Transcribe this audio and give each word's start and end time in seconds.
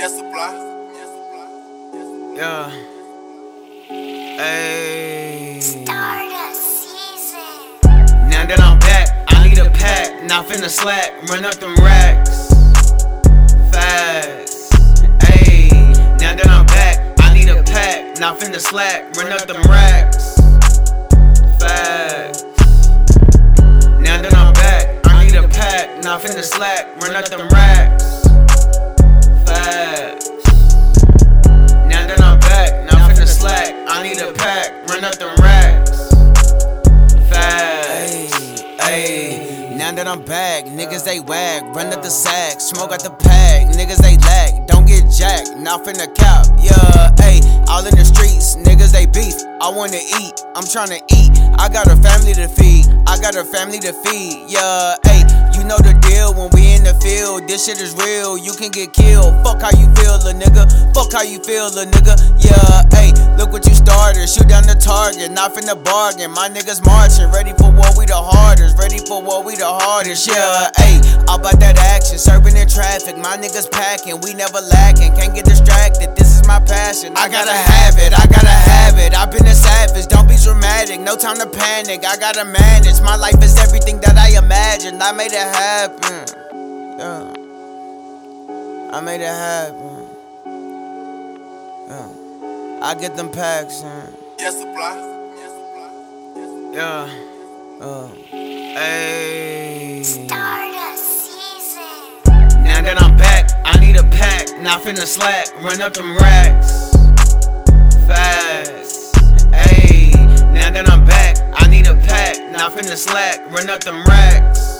Yes, 0.00 0.16
Sxpply. 0.16 0.50
Yeah. 2.34 2.70
Hey. 4.40 5.60
Now 8.30 8.46
that 8.46 8.60
I'm 8.60 8.78
back, 8.78 9.08
I 9.28 9.46
need 9.46 9.58
a 9.58 9.68
pack. 9.68 10.24
Not 10.24 10.46
finna 10.46 10.70
slack, 10.70 11.12
run 11.28 11.44
up 11.44 11.56
them 11.56 11.74
racks. 11.84 12.48
Fast. 13.70 14.72
Hey. 15.22 15.68
Now 16.18 16.34
that 16.34 16.48
I'm 16.48 16.64
back, 16.64 17.20
I 17.20 17.34
need 17.34 17.50
a 17.50 17.62
pack. 17.62 18.18
Not 18.18 18.40
finna 18.40 18.58
slack, 18.58 19.14
run 19.16 19.30
up 19.32 19.46
them 19.46 19.60
racks. 19.68 20.36
Fast. 21.60 22.46
Now 24.00 24.22
that 24.22 24.32
I'm 24.34 24.54
back, 24.54 25.06
I 25.06 25.26
need 25.26 25.34
a 25.34 25.46
pack. 25.46 26.02
Not 26.02 26.22
finna 26.22 26.42
slack, 26.42 26.86
run 27.02 27.16
up 27.16 27.28
them 27.28 27.46
racks. 27.50 28.09
Now 39.80 39.92
that 39.92 40.06
I'm 40.06 40.22
back, 40.22 40.66
niggas 40.66 41.08
they 41.08 41.20
wag, 41.20 41.64
run 41.74 41.88
up 41.88 42.02
the 42.02 42.10
sack, 42.10 42.60
smoke 42.60 42.92
out 42.92 43.02
the 43.02 43.16
pack, 43.16 43.64
niggas 43.72 43.96
they 43.96 44.20
lack, 44.28 44.68
don't 44.68 44.84
get 44.84 45.08
jacked, 45.08 45.56
not 45.56 45.88
finna 45.88 46.04
cap, 46.12 46.44
yeah, 46.60 47.08
ayy, 47.24 47.40
all 47.64 47.80
in 47.80 47.96
the 47.96 48.04
streets, 48.04 48.60
niggas 48.60 48.92
they 48.92 49.08
beef, 49.08 49.32
I 49.64 49.72
wanna 49.72 49.96
eat, 50.20 50.36
I'm 50.52 50.68
tryna 50.68 51.00
eat, 51.16 51.32
I 51.56 51.72
got 51.72 51.88
a 51.88 51.96
family 51.96 52.36
to 52.36 52.46
feed, 52.52 52.92
I 53.08 53.16
got 53.24 53.40
a 53.40 53.44
family 53.48 53.80
to 53.80 53.96
feed, 54.04 54.52
yeah, 54.52 55.00
ayy, 55.08 55.24
you 55.56 55.64
know 55.64 55.80
the 55.80 55.96
deal 56.04 56.36
when 56.36 56.52
we 56.52 56.76
in 56.76 56.84
the 56.84 56.92
field, 57.00 57.48
this 57.48 57.64
shit 57.64 57.80
is 57.80 57.96
real, 57.96 58.36
you 58.36 58.52
can 58.52 58.68
get 58.68 58.92
killed, 58.92 59.32
fuck 59.40 59.64
how 59.64 59.72
you 59.80 59.88
feel, 59.96 60.20
a 60.28 60.36
nigga, 60.36 60.68
fuck 60.92 61.08
how 61.08 61.24
you 61.24 61.40
feel, 61.40 61.72
a 61.72 61.88
nigga, 61.88 62.20
yeah, 62.36 62.84
ayy, 63.00 63.16
shoot 64.30 64.46
down 64.46 64.62
the 64.62 64.78
target, 64.78 65.26
not 65.34 65.50
finna 65.50 65.74
bargain, 65.74 66.30
my 66.30 66.46
niggas 66.46 66.78
marching, 66.86 67.26
ready 67.34 67.50
for 67.58 67.66
war, 67.74 67.90
we 67.98 68.06
the 68.06 68.14
hardest, 68.14 68.78
ready 68.78 69.02
for 69.02 69.18
war, 69.18 69.42
we 69.42 69.56
the 69.58 69.66
hardest, 69.66 70.30
yeah, 70.30 70.70
ayy, 70.78 71.02
all 71.26 71.34
about 71.42 71.58
that 71.58 71.74
action, 71.90 72.14
serving 72.14 72.54
in 72.54 72.68
traffic, 72.70 73.18
my 73.18 73.34
niggas 73.34 73.66
packing, 73.66 74.22
we 74.22 74.30
never 74.34 74.62
lacking, 74.70 75.10
can't 75.18 75.34
get 75.34 75.44
distracted, 75.44 76.14
this 76.14 76.38
is 76.38 76.46
my 76.46 76.62
passion, 76.62 77.10
I 77.18 77.26
gotta 77.26 77.50
have 77.50 77.98
it, 77.98 78.14
I 78.14 78.22
gotta 78.30 78.54
have 78.54 79.02
it, 79.02 79.18
I've 79.18 79.34
been 79.34 79.46
a 79.50 79.54
savage, 79.54 80.06
don't 80.06 80.28
be 80.30 80.38
dramatic, 80.38 81.00
no 81.00 81.16
time 81.16 81.42
to 81.42 81.50
panic, 81.50 82.06
I 82.06 82.14
gotta 82.14 82.44
manage, 82.46 83.02
my 83.02 83.16
life 83.16 83.42
is 83.42 83.58
everything 83.58 83.98
that 84.06 84.14
I 84.14 84.38
imagined, 84.38 85.02
I 85.02 85.10
made 85.10 85.34
it 85.34 85.42
happen, 85.42 86.22
yeah, 87.02 87.34
I 88.94 89.00
made 89.02 89.22
it 89.22 89.34
happen, 89.34 90.06
yeah, 91.90 92.06
I 92.86 92.94
get 92.94 93.16
them 93.16 93.26
packs, 93.32 93.82
in. 93.82 94.19
Yes, 94.40 94.56
Sxpply. 94.56 94.96
Yeah. 96.72 97.10
uh. 97.82 98.06
Hey. 98.30 100.02
Now 102.64 102.80
that 102.80 103.02
I'm 103.02 103.18
back, 103.18 103.50
I 103.66 103.78
need 103.78 103.96
a 103.96 104.02
pack. 104.04 104.58
Not 104.62 104.80
finna 104.80 105.04
slack, 105.04 105.52
run 105.62 105.82
up 105.82 105.92
them 105.92 106.16
racks. 106.16 106.90
Fast. 108.06 109.14
Hey. 109.52 110.10
Now 110.54 110.70
that 110.70 110.88
I'm 110.88 111.04
back, 111.04 111.36
I 111.52 111.68
need 111.68 111.86
a 111.86 111.96
pack. 111.96 112.38
Not 112.50 112.72
finna 112.72 112.96
slack, 112.96 113.40
run 113.52 113.68
up 113.68 113.84
them 113.84 114.02
racks. 114.04 114.78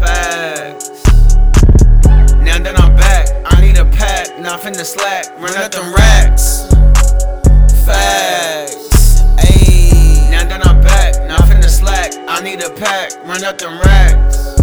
Fast. 0.00 0.92
Now 2.44 2.58
that 2.58 2.74
I'm 2.78 2.94
back, 2.94 3.26
I 3.46 3.60
need 3.62 3.78
a 3.78 3.86
pack. 3.86 4.38
Not 4.38 4.60
finna 4.60 4.84
slack, 4.84 5.30
run 5.40 5.56
up 5.56 5.72
them 5.72 5.94
racks. 5.94 6.73
Need 12.56 12.64
a 12.64 12.70
pack, 12.70 13.10
run 13.26 13.42
up 13.44 13.58
them 13.58 13.80
racks. 13.80 14.54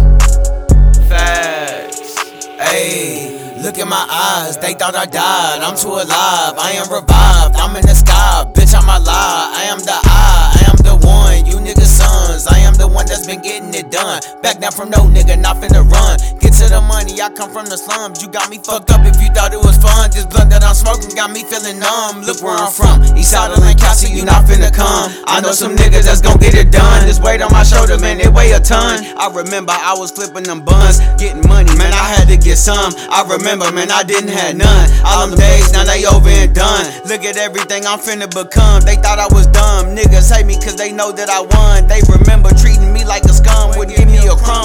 Facts. 1.08 2.16
Ayy, 2.58 3.62
look 3.62 3.76
in 3.76 3.88
my 3.88 4.06
eyes, 4.08 4.56
they 4.56 4.72
thought 4.74 4.94
I 4.94 5.04
died. 5.04 5.60
I'm 5.60 5.76
too 5.76 5.88
alive, 5.88 6.56
I 6.56 6.72
am 6.76 6.88
revived. 6.88 7.56
I'm 7.56 7.76
in 7.76 7.82
the 7.82 7.94
sky, 7.94 8.44
bitch, 8.54 8.74
I'm 8.74 8.88
alive. 8.88 9.52
I 9.52 9.64
am 9.68 9.78
the 9.80 9.92
I, 9.92 10.56
I 10.56 10.70
am 10.70 10.76
the 10.80 11.06
one. 11.06 11.44
You 11.44 11.56
niggas 11.60 12.00
sons, 12.00 12.46
I 12.46 12.58
am 12.58 12.74
the 12.74 12.88
one 12.88 13.06
that's 13.06 13.26
been 13.26 13.42
getting 13.42 13.74
it 13.74 13.90
done. 13.90 14.22
Back 14.42 14.60
down 14.60 14.72
from 14.72 14.88
no 14.88 15.04
nigga, 15.04 15.38
not 15.38 15.56
finna 15.56 15.84
run. 15.84 16.18
To 16.62 16.70
the 16.70 16.80
money, 16.80 17.18
I 17.18 17.26
come 17.26 17.50
from 17.50 17.66
the 17.66 17.74
slums. 17.74 18.22
You 18.22 18.30
got 18.30 18.46
me 18.46 18.54
fucked 18.54 18.94
up 18.94 19.02
if 19.02 19.18
you 19.18 19.26
thought 19.34 19.50
it 19.50 19.58
was 19.58 19.74
fun. 19.82 20.14
This 20.14 20.22
blunt 20.22 20.54
that 20.54 20.62
I'm 20.62 20.78
smoking 20.78 21.10
got 21.10 21.34
me 21.34 21.42
feeling 21.42 21.82
numb. 21.82 22.22
Look 22.22 22.38
where 22.38 22.54
I'm 22.54 22.70
from, 22.70 23.02
East 23.18 23.34
Side 23.34 23.50
of 23.50 23.58
Lancaster, 23.58 24.06
you 24.06 24.22
not 24.22 24.46
finna 24.46 24.70
come. 24.70 25.10
I 25.26 25.42
know 25.42 25.50
some 25.50 25.74
niggas 25.74 26.06
that's 26.06 26.22
gon' 26.22 26.38
get 26.38 26.54
it 26.54 26.70
done. 26.70 27.02
This 27.02 27.18
weight 27.18 27.42
on 27.42 27.50
my 27.50 27.66
shoulder, 27.66 27.98
man, 27.98 28.22
it 28.22 28.30
weigh 28.30 28.54
a 28.54 28.60
ton. 28.62 29.02
I 29.18 29.26
remember 29.34 29.74
I 29.74 29.98
was 29.98 30.14
flipping 30.14 30.44
them 30.44 30.62
buns, 30.62 31.02
getting 31.18 31.42
money, 31.50 31.74
man, 31.74 31.90
I 31.90 32.06
had 32.14 32.30
to 32.30 32.38
get 32.38 32.62
some. 32.62 32.94
I 33.10 33.26
remember, 33.26 33.66
man, 33.74 33.90
I 33.90 34.06
didn't 34.06 34.30
have 34.30 34.54
none. 34.54 34.86
All 35.02 35.26
them 35.26 35.34
days, 35.34 35.72
now 35.74 35.82
they 35.82 36.06
over 36.06 36.30
and 36.30 36.54
done. 36.54 36.86
Look 37.10 37.26
at 37.26 37.42
everything 37.42 37.90
I'm 37.90 37.98
finna 37.98 38.30
become. 38.30 38.86
They 38.86 39.02
thought 39.02 39.18
I 39.18 39.26
was 39.34 39.50
dumb. 39.50 39.98
Niggas 39.98 40.30
hate 40.30 40.46
me 40.46 40.54
cause 40.62 40.76
they 40.78 40.92
know 40.92 41.10
that 41.10 41.26
I 41.26 41.42
won. 41.42 41.90
They 41.90 42.06
remember 42.06 42.54
treating 42.54 42.91
me 42.91 42.91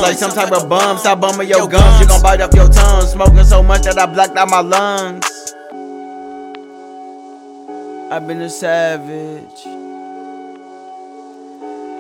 Like 0.08 0.18
some 0.18 0.32
type 0.32 0.54
of 0.54 0.70
bum, 0.70 0.98
stop 0.98 1.20
bumming 1.20 1.50
your 1.50 1.68
gums. 1.68 2.00
You 2.00 2.08
gon' 2.08 2.22
bite 2.22 2.40
off 2.40 2.54
your 2.54 2.70
tongue. 2.70 3.06
Smoking 3.06 3.44
so 3.44 3.62
much 3.62 3.82
that 3.82 4.00
I 4.00 4.06
blacked 4.06 4.38
out 4.38 4.50
my 4.50 4.62
lungs. 4.62 5.26
I've 8.10 8.26
been 8.26 8.42
a 8.42 8.50
savage. 8.50 9.68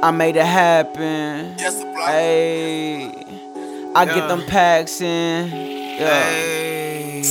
I 0.01 0.11
made 0.11 0.37
it 0.37 0.45
happen. 0.45 1.55
Yes. 1.59 1.81
Hey, 2.05 3.11
I 3.93 4.05
get 4.05 4.29
them 4.29 4.45
packs 4.45 5.01
in. 5.01 5.49
Yeah. 5.49 6.23
Hey. 6.29 7.23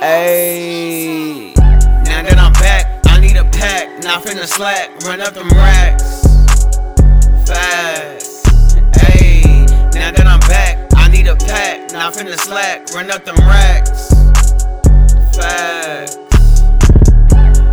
Hey. 0.00 1.52
Now 1.54 2.22
that 2.24 2.38
I'm 2.38 2.52
back, 2.54 3.06
I 3.06 3.20
need 3.20 3.36
a 3.36 3.44
pack. 3.44 4.02
Not 4.02 4.24
finna 4.24 4.46
slack, 4.46 4.90
run 5.04 5.20
up 5.20 5.34
them 5.34 5.48
racks. 5.50 6.17
Now 12.08 12.14
I'm 12.14 12.26
finna 12.26 12.38
slack, 12.38 12.88
run 12.94 13.10
up 13.10 13.22
them 13.26 13.36
racks. 13.36 14.08
Facts. 15.36 16.16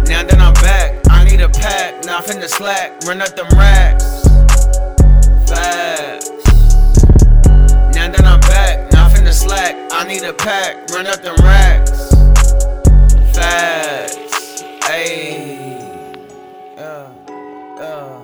Now 0.09 0.23
that 0.23 0.37
I'm 0.37 0.53
back, 0.55 0.99
I 1.09 1.23
need 1.23 1.39
a 1.39 1.47
pack. 1.47 2.03
Now 2.03 2.17
I'm 2.17 2.23
finna 2.25 2.49
slack, 2.49 2.99
run 3.05 3.21
up 3.21 3.33
them 3.33 3.47
racks. 3.57 4.03
Facts. 5.47 6.31
Now 7.95 8.09
that 8.11 8.25
I'm 8.25 8.41
back, 8.41 8.91
now 8.91 9.05
I'm 9.05 9.11
finna 9.11 9.31
slack. 9.31 9.73
I 9.93 10.05
need 10.05 10.23
a 10.23 10.33
pack, 10.33 10.89
run 10.89 11.07
up 11.07 11.21
them 11.21 11.37
racks. 11.37 12.09
Facts. 13.33 14.63
Ayy. 14.89 15.79
Uh, 16.77 17.07
uh. 17.79 18.23